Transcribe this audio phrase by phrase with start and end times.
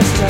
[0.00, 0.29] crystal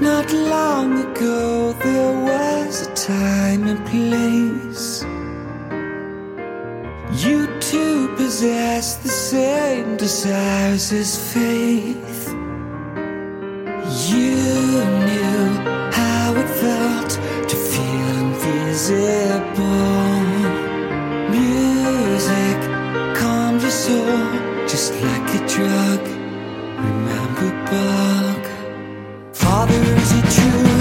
[0.00, 5.04] Not long ago, there was a time and place.
[7.22, 12.28] You two possessed the same desires as faith.
[14.08, 14.36] You
[15.04, 15.44] knew
[15.92, 17.10] how it felt
[17.50, 19.60] to feel invisible.
[21.28, 22.58] Music
[23.20, 26.00] calmed your soul just like a drug.
[26.86, 28.09] Remember,
[29.60, 30.79] Father, is it true?